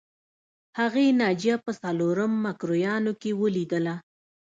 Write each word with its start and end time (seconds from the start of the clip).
هغې 0.79 1.05
ناجیه 1.21 1.55
په 1.65 1.71
څلورم 1.81 2.33
مکروریانو 2.45 3.11
کې 3.21 3.31
ولیدله 3.41 3.95